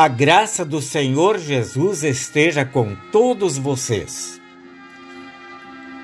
[0.00, 4.40] A graça do Senhor Jesus esteja com todos vocês.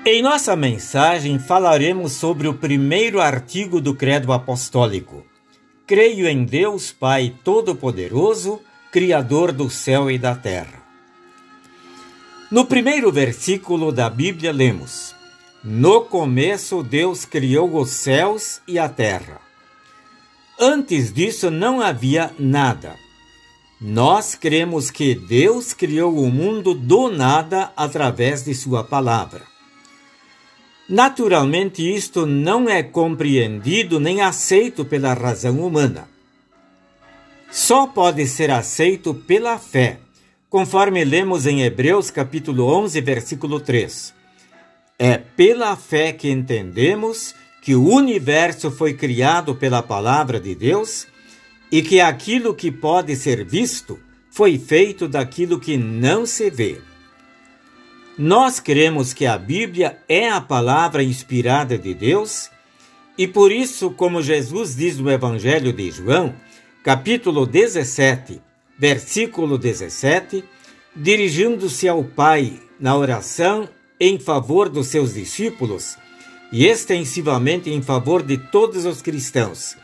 [0.05, 5.25] Em nossa mensagem falaremos sobre o primeiro artigo do Credo Apostólico.
[5.87, 8.59] Creio em Deus Pai Todo-Poderoso,
[8.91, 10.83] Criador do céu e da terra.
[12.51, 15.15] No primeiro versículo da Bíblia lemos:
[15.63, 19.39] No começo Deus criou os céus e a terra.
[20.59, 23.04] Antes disso não havia nada
[23.79, 29.43] nós cremos que Deus criou o mundo do nada através de Sua palavra.
[30.87, 36.07] Naturalmente, isto não é compreendido nem aceito pela razão humana.
[37.51, 39.99] Só pode ser aceito pela fé,
[40.49, 44.13] conforme lemos em Hebreus capítulo 11, versículo 3.
[44.97, 51.07] É pela fé que entendemos que o universo foi criado pela palavra de Deus
[51.71, 53.99] e que aquilo que pode ser visto
[54.29, 56.81] foi feito daquilo que não se vê.
[58.17, 62.49] Nós cremos que a Bíblia é a palavra inspirada de Deus
[63.17, 66.33] e por isso, como Jesus diz no Evangelho de João,
[66.83, 68.41] capítulo 17,
[68.77, 70.43] versículo 17,
[70.95, 73.67] dirigindo-se ao Pai na oração
[73.99, 75.97] em favor dos seus discípulos
[76.51, 79.77] e extensivamente em favor de todos os cristãos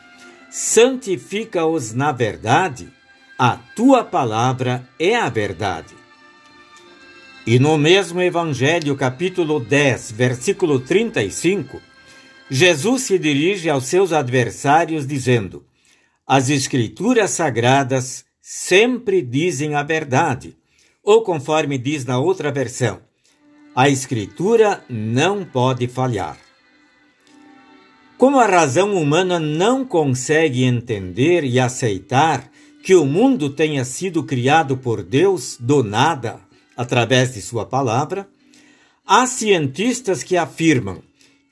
[0.52, 2.92] santifica-os na verdade,
[3.38, 5.94] a tua palavra é a verdade.
[7.46, 11.80] E no mesmo Evangelho, capítulo 10, versículo 35,
[12.50, 15.64] Jesus se dirige aos seus adversários dizendo:
[16.26, 20.54] As Escrituras sagradas sempre dizem a verdade,
[21.02, 23.00] ou conforme diz na outra versão,
[23.74, 26.36] a Escritura não pode falhar.
[28.22, 32.48] Como a razão humana não consegue entender e aceitar
[32.80, 36.38] que o mundo tenha sido criado por Deus do nada,
[36.76, 38.28] através de Sua palavra,
[39.04, 41.02] há cientistas que afirmam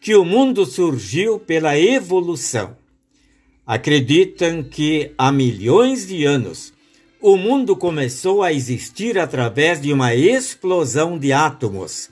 [0.01, 2.77] que o mundo surgiu pela evolução.
[3.67, 6.73] Acreditam que há milhões de anos
[7.21, 12.09] o mundo começou a existir através de uma explosão de átomos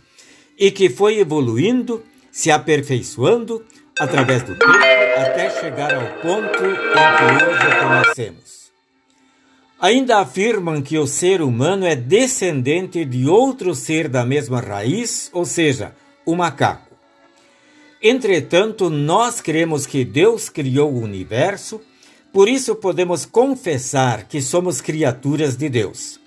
[0.58, 2.02] e que foi evoluindo,
[2.32, 3.64] se aperfeiçoando
[4.00, 8.68] através do tempo até chegar ao ponto em que hoje conhecemos.
[9.80, 15.44] Ainda afirmam que o ser humano é descendente de outro ser da mesma raiz, ou
[15.44, 15.94] seja,
[16.26, 16.96] o macaco.
[18.02, 21.80] Entretanto, nós cremos que Deus criou o universo,
[22.32, 26.20] por isso podemos confessar que somos criaturas de Deus.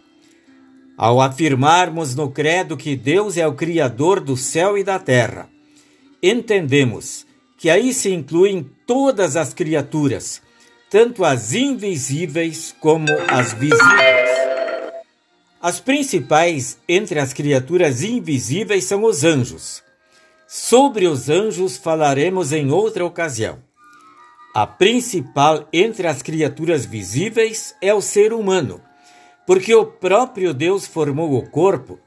[0.97, 5.49] Ao afirmarmos no Credo que Deus é o Criador do céu e da terra,
[6.21, 7.25] entendemos
[7.61, 10.41] que aí se incluem todas as criaturas,
[10.89, 14.31] tanto as invisíveis como as visíveis.
[15.61, 19.83] As principais entre as criaturas invisíveis são os anjos.
[20.47, 23.59] Sobre os anjos falaremos em outra ocasião.
[24.55, 28.81] A principal entre as criaturas visíveis é o ser humano,
[29.45, 31.99] porque o próprio Deus formou o corpo,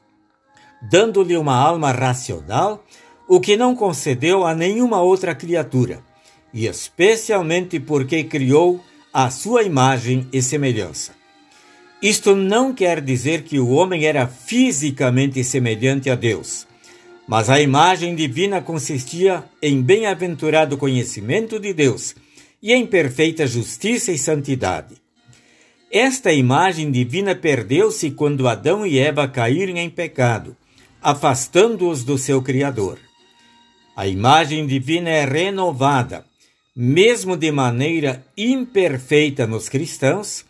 [0.90, 2.84] dando-lhe uma alma racional
[3.26, 6.02] o que não concedeu a nenhuma outra criatura,
[6.52, 8.80] e especialmente porque criou
[9.12, 11.12] a sua imagem e semelhança.
[12.02, 16.66] Isto não quer dizer que o homem era fisicamente semelhante a Deus,
[17.26, 22.14] mas a imagem divina consistia em bem-aventurado conhecimento de Deus
[22.62, 24.96] e em perfeita justiça e santidade.
[25.90, 30.56] Esta imagem divina perdeu-se quando Adão e Eva caíram em pecado,
[31.00, 32.98] afastando-os do seu Criador.
[33.96, 36.24] A imagem divina é renovada,
[36.74, 40.44] mesmo de maneira imperfeita nos cristãos,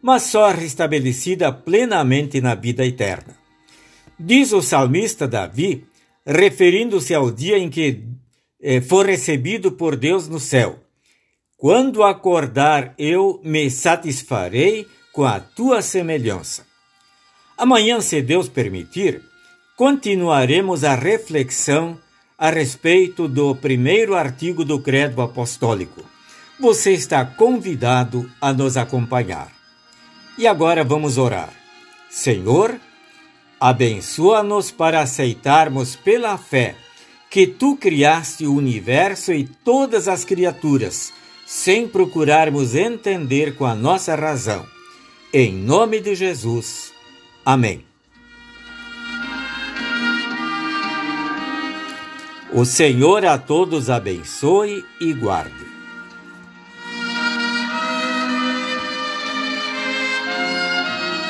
[0.00, 3.36] mas só restabelecida plenamente na vida eterna.
[4.18, 5.84] Diz o salmista Davi,
[6.24, 8.04] referindo-se ao dia em que
[8.62, 10.78] eh, for recebido por Deus no céu:
[11.56, 16.64] Quando acordar, eu me satisfarei com a tua semelhança.
[17.58, 19.20] Amanhã, se Deus permitir,
[19.76, 21.98] continuaremos a reflexão
[22.38, 26.04] a respeito do primeiro artigo do Credo Apostólico.
[26.58, 29.52] Você está convidado a nos acompanhar.
[30.36, 31.52] E agora vamos orar.
[32.10, 32.78] Senhor,
[33.60, 36.76] abençoa-nos para aceitarmos pela fé
[37.30, 41.12] que tu criaste o universo e todas as criaturas,
[41.46, 44.64] sem procurarmos entender com a nossa razão.
[45.32, 46.92] Em nome de Jesus.
[47.44, 47.93] Amém.
[52.56, 55.73] O Senhor a todos abençoe e guarde.